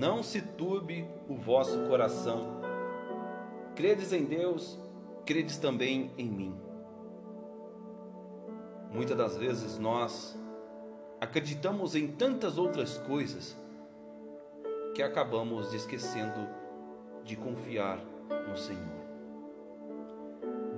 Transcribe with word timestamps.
não 0.00 0.22
se 0.22 0.40
turbe 0.40 1.06
o 1.28 1.34
vosso 1.34 1.78
coração. 1.80 2.58
Credes 3.76 4.14
em 4.14 4.24
Deus, 4.24 4.78
credes 5.26 5.58
também 5.58 6.10
em 6.16 6.26
mim. 6.26 6.54
Muitas 8.90 9.14
das 9.14 9.36
vezes 9.36 9.78
nós 9.78 10.34
acreditamos 11.20 11.94
em 11.94 12.08
tantas 12.08 12.56
outras 12.56 12.96
coisas 12.96 13.54
que 14.94 15.02
acabamos 15.02 15.74
esquecendo 15.74 16.48
de 17.22 17.36
confiar 17.36 17.98
no 18.48 18.56
Senhor. 18.56 19.00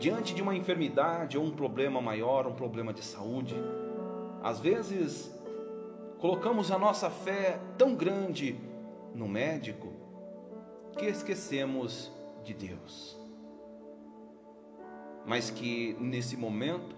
Diante 0.01 0.35
de 0.35 0.43
uma 0.43 0.57
enfermidade 0.57 1.39
ou 1.39 1.45
um 1.45 1.53
problema 1.53 2.01
maior, 2.01 2.45
um 2.49 2.55
problema 2.55 2.93
de 2.93 3.05
saúde, 3.05 3.55
às 4.43 4.59
vezes 4.59 5.33
colocamos 6.19 6.73
a 6.73 6.79
nossa 6.79 7.09
fé 7.09 7.61
tão 7.79 7.95
grande 7.95 8.72
no 9.15 9.29
médico 9.29 9.93
que 10.99 11.07
esquecemos 11.07 12.13
de 12.45 12.55
Deus. 12.55 13.19
Mas 15.27 15.51
que 15.51 15.97
nesse 16.01 16.37
momento 16.37 16.97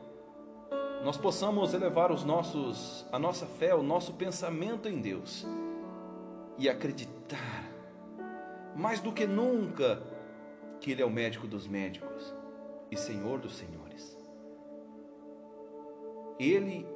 nós 1.05 1.17
possamos 1.19 1.75
elevar 1.75 2.11
os 2.11 2.25
nossos, 2.25 3.05
a 3.13 3.19
nossa 3.19 3.47
fé, 3.47 3.75
o 3.75 3.83
nosso 3.83 4.15
pensamento 4.15 4.89
em 4.89 5.01
Deus 5.01 5.47
e 6.57 6.69
acreditar 6.69 7.71
mais 8.75 9.01
do 9.01 9.12
que 9.12 9.27
nunca 9.27 10.03
que 10.81 10.91
Ele 10.91 11.03
é 11.03 11.05
o 11.07 11.11
médico 11.11 11.47
dos 11.47 11.67
médicos 11.69 12.35
e 12.91 12.97
Senhor 12.97 13.39
dos 13.39 13.57
senhores. 13.57 14.17
Ele 16.39 16.87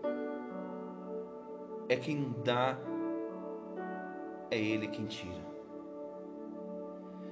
é 1.89 1.97
quem 1.97 2.35
dá, 2.45 2.79
é 4.51 4.59
Ele 4.59 4.88
quem 4.88 5.07
tira. 5.07 5.47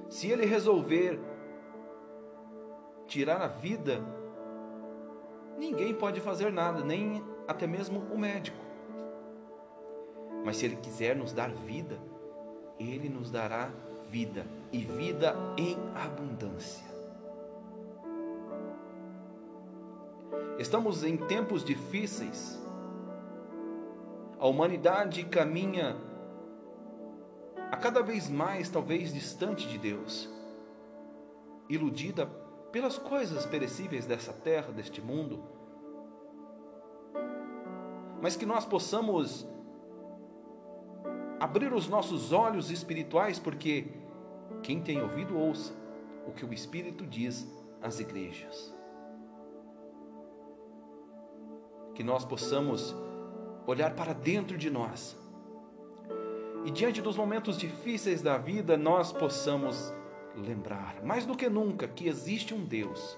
Se 0.09 0.29
Ele 0.29 0.45
resolver 0.45 1.19
tirar 3.07 3.41
a 3.41 3.47
vida, 3.47 4.01
ninguém 5.57 5.93
pode 5.93 6.19
fazer 6.21 6.51
nada, 6.51 6.83
nem 6.83 7.23
até 7.47 7.65
mesmo 7.65 7.99
o 8.11 8.17
médico. 8.17 8.57
Mas 10.45 10.57
se 10.57 10.65
Ele 10.65 10.75
quiser 10.77 11.15
nos 11.15 11.33
dar 11.33 11.51
vida, 11.51 11.97
Ele 12.79 13.09
nos 13.09 13.31
dará 13.31 13.69
vida 14.09 14.45
e 14.71 14.79
vida 14.79 15.35
em 15.57 15.77
abundância. 15.95 16.85
Estamos 20.57 21.03
em 21.03 21.17
tempos 21.17 21.63
difíceis. 21.63 22.59
A 24.39 24.47
humanidade 24.47 25.23
caminha 25.25 25.95
a 27.77 27.79
cada 27.79 28.01
vez 28.01 28.27
mais, 28.27 28.69
talvez, 28.69 29.13
distante 29.13 29.67
de 29.67 29.77
Deus, 29.77 30.27
iludida 31.69 32.25
pelas 32.71 32.97
coisas 32.97 33.45
perecíveis 33.45 34.03
dessa 34.07 34.33
terra, 34.33 34.71
deste 34.71 34.99
mundo, 34.99 35.43
mas 38.19 38.35
que 38.35 38.47
nós 38.47 38.65
possamos 38.65 39.47
abrir 41.39 41.71
os 41.71 41.87
nossos 41.87 42.33
olhos 42.33 42.71
espirituais, 42.71 43.37
porque 43.37 43.91
quem 44.63 44.81
tem 44.81 44.99
ouvido, 44.99 45.37
ouça 45.37 45.71
o 46.25 46.31
que 46.31 46.43
o 46.43 46.51
Espírito 46.51 47.05
diz 47.05 47.47
às 47.79 47.99
igrejas. 47.99 48.73
Que 51.93 52.03
nós 52.03 52.25
possamos 52.25 52.95
olhar 53.67 53.93
para 53.95 54.13
dentro 54.13 54.57
de 54.57 54.71
nós 54.71 55.15
e, 56.67 56.71
diante 56.71 57.01
dos 57.01 57.17
momentos 57.17 57.57
difíceis 57.57 58.21
da 58.21 58.37
vida, 58.37 58.77
nós 58.77 59.11
possamos 59.11 59.91
lembrar, 60.35 61.01
mais 61.03 61.25
do 61.25 61.35
que 61.35 61.49
nunca, 61.49 61.87
que 61.87 62.07
existe 62.07 62.53
um 62.53 62.63
Deus. 62.63 63.17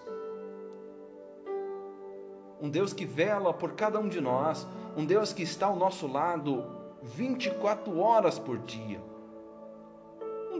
Um 2.61 2.69
Deus 2.69 2.93
que 2.93 3.05
vela 3.05 3.53
por 3.53 3.73
cada 3.73 3.99
um 3.99 4.07
de 4.07 4.21
nós, 4.21 4.65
um 4.95 5.05
Deus 5.05 5.33
que 5.33 5.43
está 5.43 5.65
ao 5.65 5.75
nosso 5.75 6.07
lado 6.07 6.63
24 7.01 7.99
horas 7.99 8.39
por 8.39 8.57
dia 8.59 9.01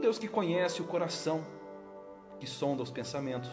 Deus 0.00 0.18
que 0.18 0.26
conhece 0.26 0.80
o 0.80 0.86
coração, 0.86 1.44
que 2.38 2.46
sonda 2.46 2.82
os 2.82 2.90
pensamentos. 2.90 3.50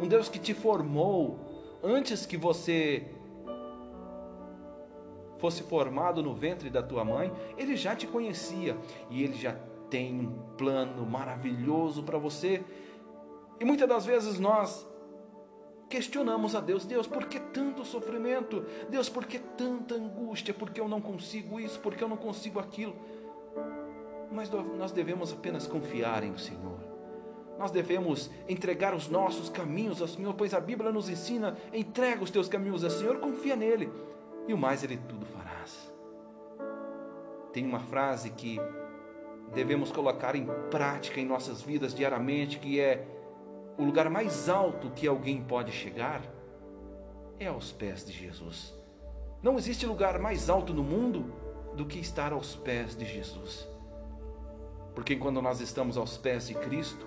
Um 0.00 0.08
Deus 0.08 0.28
que 0.28 0.40
te 0.40 0.52
formou 0.52 1.38
antes 1.80 2.26
que 2.26 2.36
você 2.36 3.06
fosse 5.44 5.62
formado 5.62 6.22
no 6.22 6.32
ventre 6.34 6.70
da 6.70 6.82
tua 6.82 7.04
mãe, 7.04 7.30
ele 7.58 7.76
já 7.76 7.94
te 7.94 8.06
conhecia 8.06 8.76
e 9.10 9.22
ele 9.22 9.34
já 9.34 9.54
tem 9.90 10.20
um 10.20 10.32
plano 10.56 11.04
maravilhoso 11.04 12.02
para 12.02 12.16
você. 12.16 12.64
E 13.60 13.64
muitas 13.64 13.86
das 13.86 14.06
vezes 14.06 14.38
nós 14.38 14.86
questionamos 15.90 16.54
a 16.54 16.60
Deus: 16.60 16.86
Deus, 16.86 17.06
por 17.06 17.26
que 17.26 17.38
tanto 17.38 17.84
sofrimento? 17.84 18.64
Deus, 18.88 19.10
por 19.10 19.26
que 19.26 19.38
tanta 19.38 19.96
angústia? 19.96 20.54
Por 20.54 20.70
que 20.70 20.80
eu 20.80 20.88
não 20.88 21.00
consigo 21.00 21.60
isso? 21.60 21.78
Por 21.80 21.94
que 21.94 22.02
eu 22.02 22.08
não 22.08 22.16
consigo 22.16 22.58
aquilo? 22.58 22.94
mas 24.34 24.50
nós 24.50 24.90
devemos 24.90 25.32
apenas 25.32 25.66
confiar 25.66 26.24
em 26.24 26.32
o 26.32 26.38
Senhor. 26.38 26.78
Nós 27.56 27.70
devemos 27.70 28.28
entregar 28.48 28.92
os 28.92 29.08
nossos 29.08 29.48
caminhos 29.48 30.02
ao 30.02 30.08
Senhor, 30.08 30.34
pois 30.34 30.52
a 30.52 30.58
Bíblia 30.58 30.90
nos 30.90 31.08
ensina: 31.08 31.56
entrega 31.72 32.24
os 32.24 32.30
teus 32.30 32.48
caminhos 32.48 32.82
ao 32.82 32.90
Senhor, 32.90 33.20
confia 33.20 33.54
nele, 33.54 33.88
e 34.46 34.54
o 34.54 34.58
mais 34.58 34.82
Ele 34.82 34.96
tudo 34.96 35.26
farás. 35.26 35.92
Tem 37.52 37.64
uma 37.64 37.80
frase 37.80 38.30
que 38.30 38.58
devemos 39.54 39.92
colocar 39.92 40.34
em 40.34 40.46
prática 40.70 41.20
em 41.20 41.26
nossas 41.26 41.62
vidas 41.62 41.94
diariamente, 41.94 42.58
que 42.58 42.80
é: 42.80 43.06
o 43.78 43.84
lugar 43.84 44.10
mais 44.10 44.48
alto 44.48 44.90
que 44.90 45.06
alguém 45.06 45.42
pode 45.42 45.72
chegar 45.72 46.22
é 47.38 47.46
aos 47.46 47.72
pés 47.72 48.04
de 48.04 48.12
Jesus. 48.12 48.74
Não 49.42 49.56
existe 49.56 49.86
lugar 49.86 50.18
mais 50.18 50.48
alto 50.48 50.72
no 50.72 50.82
mundo 50.82 51.32
do 51.74 51.84
que 51.84 51.98
estar 51.98 52.32
aos 52.32 52.54
pés 52.54 52.96
de 52.96 53.04
Jesus. 53.04 53.68
Porque 54.94 55.16
quando 55.16 55.42
nós 55.42 55.60
estamos 55.60 55.96
aos 55.96 56.16
pés 56.16 56.46
de 56.46 56.54
Cristo, 56.54 57.06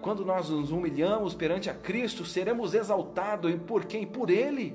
quando 0.00 0.24
nós 0.24 0.48
nos 0.48 0.70
humilhamos 0.70 1.34
perante 1.34 1.68
a 1.68 1.74
Cristo, 1.74 2.24
seremos 2.24 2.72
exaltados 2.72 3.54
por 3.66 3.84
quem? 3.84 4.06
Por 4.06 4.30
Ele. 4.30 4.74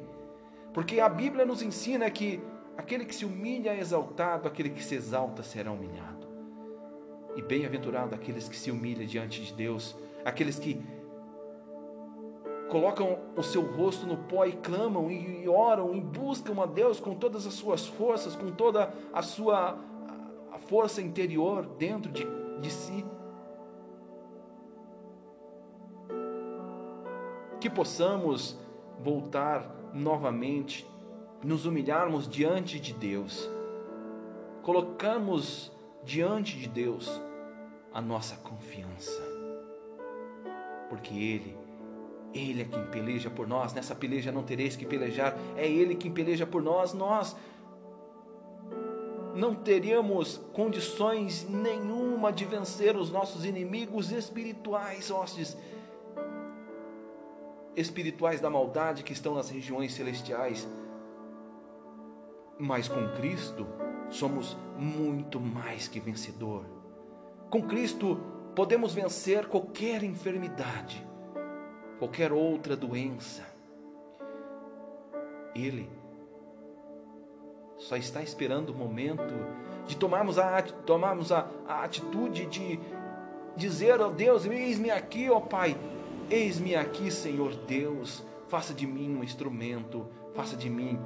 Porque 0.73 1.00
a 1.00 1.07
Bíblia 1.07 1.45
nos 1.45 1.61
ensina 1.61 2.09
que 2.09 2.41
aquele 2.75 3.06
que 3.06 3.13
se 3.13 3.25
humilha 3.25 3.72
é 3.72 3.79
exaltado, 3.79 4.47
aquele 4.47 4.72
que 4.72 4.84
se 4.84 4.95
exalta 4.95 5.44
será 5.44 5.72
humilhado. 5.72 6.28
E 7.35 7.41
bem-aventurado 7.41 8.16
aqueles 8.16 8.50
que 8.50 8.56
se 8.56 8.72
humilham 8.72 9.06
diante 9.06 9.41
de 9.41 9.53
Deus, 9.53 9.95
aqueles 10.25 10.57
que 10.57 10.81
colocam 12.69 13.19
o 13.38 13.44
seu 13.44 13.62
rosto 13.62 14.07
no 14.07 14.17
pó 14.17 14.45
e 14.45 14.53
clamam 14.53 15.12
e 15.12 15.47
oram 15.47 15.94
e 15.95 16.01
buscam 16.01 16.59
a 16.59 16.66
Deus 16.66 17.00
com 17.00 17.13
todas 17.13 17.45
as 17.45 17.53
suas 17.53 17.85
forças, 17.85 18.35
com 18.35 18.51
toda 18.51 18.91
a 19.13 19.22
sua 19.22 19.78
força 20.67 21.01
interior 21.01 21.66
dentro 21.66 22.12
de, 22.12 22.25
de 22.59 22.72
si. 22.72 23.06
Que 27.59 27.69
possamos 27.69 28.57
voltar 29.00 29.82
novamente, 29.94 30.90
nos 31.44 31.66
humilharmos 31.66 32.28
diante 32.28 32.80
de 32.80 32.94
Deus, 32.94 33.50
colocamos 34.62 35.72
diante 36.04 36.58
de 36.58 36.68
Deus 36.68 37.22
a 37.94 38.02
nossa 38.02 38.36
confiança, 38.38 39.22
porque 40.90 41.14
Ele, 41.14 41.58
Ele 42.34 42.62
é 42.62 42.66
quem 42.66 42.86
peleja 42.88 43.30
por 43.30 43.48
nós, 43.48 43.74
nessa 43.74 43.94
peleja 43.94 44.31
não 44.31 44.44
tereis 44.44 44.76
que 44.76 44.86
pelejar, 44.86 45.38
é 45.56 45.68
Ele 45.68 45.96
quem 45.96 46.12
peleja 46.12 46.46
por 46.46 46.64
nós, 46.64 46.94
nós 46.94 47.36
não 49.36 49.56
teríamos 49.56 50.38
condições 50.54 51.48
nenhuma 51.50 52.31
de 52.31 52.46
vencer 52.46 52.96
os 52.96 53.12
nossos 53.12 53.46
inimigos 53.46 54.12
espirituais, 54.12 55.10
hostes 55.10 55.57
espirituais 57.75 58.40
da 58.40 58.50
maldade 58.50 59.04
que 59.04 59.14
estão 59.14 59.36
nas 59.36 59.50
regiões 59.50 59.94
celestiais. 59.94 60.68
Mas 62.60 62.88
com 62.88 63.08
Cristo 63.16 63.68
somos 64.10 64.56
muito 64.78 65.40
mais 65.40 65.88
que 65.88 66.00
vencedor. 66.00 66.66
Com 67.50 67.64
Cristo 67.64 68.20
podemos 68.56 68.94
vencer 68.94 69.48
qualquer 69.48 70.04
enfermidade, 70.04 71.06
qualquer 72.00 72.31
outra 72.31 72.75
doença. 72.75 73.44
Ele 75.56 75.90
só 77.78 77.96
está 77.98 78.22
esperando 78.22 78.70
o 78.70 78.75
momento 78.75 79.34
de 79.86 79.98
tomarmos 79.98 80.40
a, 80.40 80.62
tomarmos 80.62 81.31
a, 81.31 81.48
a 81.68 81.84
atitude 81.84 82.46
de 82.46 82.80
dizer, 83.56 84.00
ó 84.02 84.08
oh 84.08 84.12
Deus, 84.12 84.46
eis-me 84.46 84.90
aqui, 84.90 85.30
ó 85.30 85.38
oh 85.38 85.42
Pai, 85.42 85.75
eis-me 86.33 86.75
aqui, 86.75 87.12
Senhor 87.12 87.53
Deus, 87.56 88.24
faça 88.47 88.74
de 88.74 88.88
mim 88.88 89.15
um 89.15 89.24
instrumento, 89.24 90.07
faça 90.33 90.56
de 90.56 90.69
mim 90.69 91.00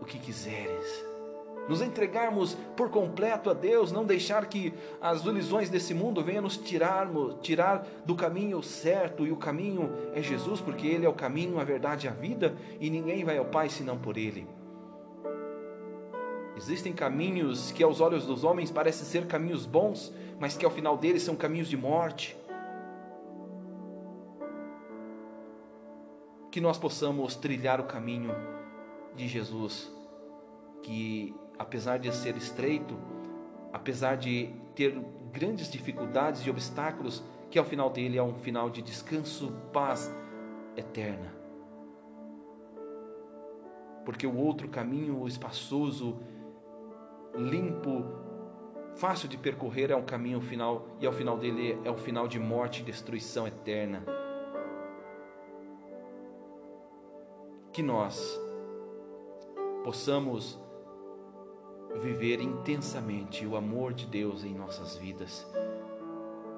o 0.00 0.04
que 0.04 0.18
quiseres. 0.18 1.04
nos 1.68 1.82
entregarmos 1.82 2.54
por 2.76 2.90
completo 2.90 3.48
a 3.48 3.54
Deus, 3.54 3.92
não 3.92 4.04
deixar 4.04 4.46
que 4.46 4.74
as 5.00 5.24
ilusões 5.24 5.70
desse 5.70 5.94
mundo 5.94 6.20
venham 6.20 6.42
nos 6.42 6.56
tirarmos, 6.56 7.36
tirar 7.42 7.86
do 8.04 8.16
caminho 8.16 8.60
certo, 8.60 9.24
e 9.24 9.30
o 9.30 9.36
caminho 9.36 9.88
é 10.12 10.20
Jesus, 10.20 10.60
porque 10.60 10.88
Ele 10.88 11.06
é 11.06 11.08
o 11.08 11.14
caminho, 11.14 11.60
a 11.60 11.64
verdade 11.64 12.06
e 12.06 12.10
a 12.10 12.12
vida, 12.12 12.56
e 12.80 12.90
ninguém 12.90 13.22
vai 13.22 13.38
ao 13.38 13.44
Pai 13.44 13.68
senão 13.68 13.96
por 13.96 14.16
Ele. 14.16 14.48
Existem 16.56 16.92
caminhos 16.92 17.70
que 17.70 17.84
aos 17.84 18.00
olhos 18.00 18.26
dos 18.26 18.42
homens 18.42 18.72
parecem 18.72 19.06
ser 19.06 19.26
caminhos 19.26 19.64
bons, 19.64 20.12
mas 20.40 20.56
que 20.56 20.64
ao 20.64 20.72
final 20.72 20.96
deles 20.96 21.22
são 21.22 21.36
caminhos 21.36 21.68
de 21.68 21.76
morte. 21.76 22.36
Que 26.50 26.60
nós 26.60 26.78
possamos 26.78 27.36
trilhar 27.36 27.80
o 27.80 27.84
caminho 27.84 28.34
de 29.14 29.28
Jesus, 29.28 29.90
que 30.82 31.34
apesar 31.58 31.98
de 31.98 32.12
ser 32.14 32.36
estreito, 32.36 32.98
apesar 33.72 34.16
de 34.16 34.50
ter 34.74 34.98
grandes 35.30 35.70
dificuldades 35.70 36.44
e 36.46 36.50
obstáculos, 36.50 37.22
que 37.50 37.58
ao 37.58 37.64
final 37.64 37.90
dele 37.90 38.18
é 38.18 38.22
um 38.22 38.34
final 38.34 38.70
de 38.70 38.82
descanso, 38.82 39.52
paz 39.72 40.12
eterna. 40.76 41.34
Porque 44.04 44.26
o 44.26 44.36
outro 44.36 44.68
caminho, 44.68 45.26
espaçoso, 45.26 46.18
limpo, 47.34 48.04
fácil 48.96 49.28
de 49.28 49.36
percorrer, 49.36 49.90
é 49.90 49.96
um 49.96 50.04
caminho 50.04 50.40
final 50.40 50.86
e 51.00 51.06
ao 51.06 51.12
final 51.12 51.36
dele 51.36 51.78
é 51.84 51.90
um 51.90 51.96
final 51.96 52.26
de 52.26 52.38
morte 52.38 52.80
e 52.80 52.84
destruição 52.84 53.46
eterna. 53.46 54.19
Que 57.72 57.82
nós 57.82 58.38
possamos 59.84 60.58
viver 62.02 62.40
intensamente 62.40 63.46
o 63.46 63.56
amor 63.56 63.92
de 63.92 64.06
Deus 64.06 64.44
em 64.44 64.54
nossas 64.54 64.96
vidas, 64.96 65.46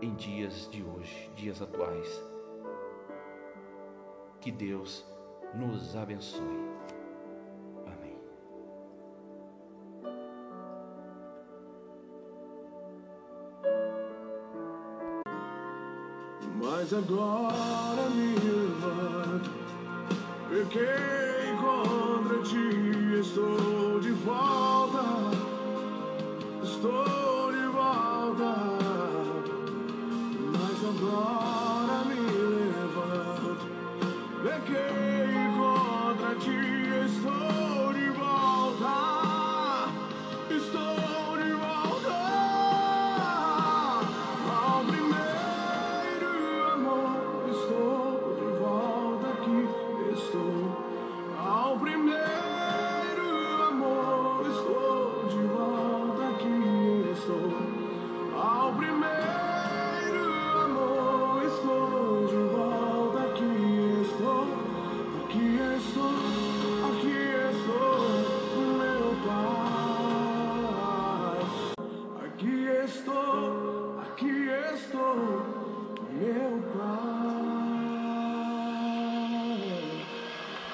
em 0.00 0.14
dias 0.14 0.68
de 0.70 0.82
hoje, 0.82 1.30
dias 1.36 1.60
atuais. 1.60 2.22
Que 4.40 4.50
Deus 4.50 5.04
nos 5.54 5.94
abençoe. 5.96 6.72
Mas 16.82 16.92
agora 16.92 18.10
me 18.10 18.61
porque 20.52 20.86
contra 21.58 22.42
ti, 22.42 23.18
estou 23.18 23.98
de 24.00 24.10
volta. 24.12 25.41